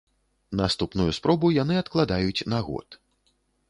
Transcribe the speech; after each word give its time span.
Наступную 0.61 1.05
спробу 1.19 1.53
яны 1.61 1.79
адкладаюць 1.85 2.45
на 2.53 2.67
год. 2.73 2.87